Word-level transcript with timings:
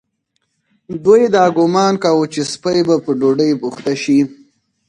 دوی 1.03 1.23
دا 1.33 1.43
ګومان 1.57 1.93
کاوه 2.03 2.25
چې 2.33 2.41
سپۍ 2.51 2.79
به 2.87 2.95
په 3.03 3.11
ډوډۍ 3.19 3.51
بوخته 3.61 3.93
شي. 4.03 4.19